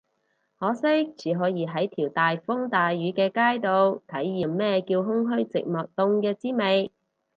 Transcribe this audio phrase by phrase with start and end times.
[0.57, 6.91] 可惜只可以喺條大風大雨嘅街度體驗咩叫空虛寂寞凍嘅滋味